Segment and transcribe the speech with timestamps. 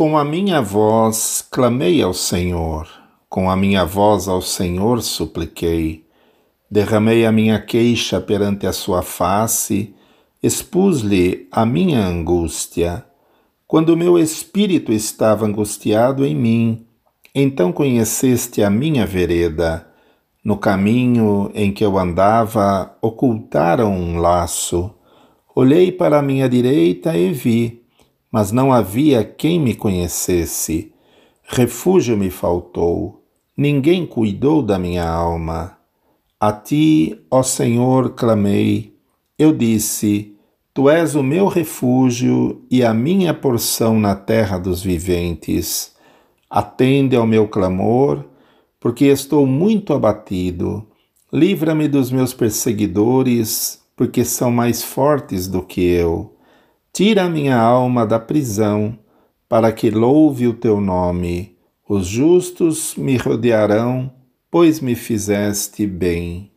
[0.00, 2.88] Com a minha voz clamei ao Senhor,
[3.28, 6.06] com a minha voz ao Senhor supliquei.
[6.70, 9.94] Derramei a minha queixa perante a sua face,
[10.42, 13.04] expus-lhe a minha angústia.
[13.66, 16.86] Quando meu espírito estava angustiado em mim,
[17.34, 19.86] então conheceste a minha vereda.
[20.42, 24.94] No caminho em que eu andava, ocultaram um laço.
[25.54, 27.79] Olhei para a minha direita e vi,
[28.30, 30.92] mas não havia quem me conhecesse.
[31.42, 33.24] Refúgio me faltou,
[33.56, 35.76] ninguém cuidou da minha alma.
[36.38, 38.94] A ti, ó Senhor, clamei.
[39.38, 40.36] Eu disse:
[40.72, 45.94] Tu és o meu refúgio e a minha porção na terra dos viventes.
[46.48, 48.24] Atende ao meu clamor
[48.80, 50.86] porque estou muito abatido.
[51.30, 56.34] Livra-me dos meus perseguidores, porque são mais fortes do que eu.
[56.92, 58.98] Tira minha alma da prisão,
[59.48, 61.56] para que louve o teu nome.
[61.88, 64.12] Os justos me rodearão,
[64.50, 66.50] pois me fizeste bem.